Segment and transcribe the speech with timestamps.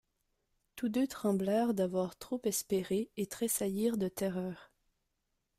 [0.75, 4.71] Tous deux tremblèrent d'avoir trop espéré et tressaillirent de terreur.